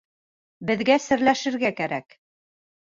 [0.69, 2.21] Беҙгә серләшергә кәрәк.